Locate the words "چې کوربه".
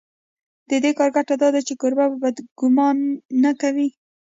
1.67-2.05